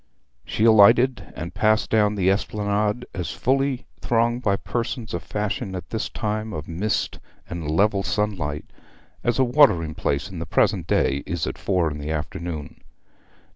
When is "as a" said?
9.23-9.43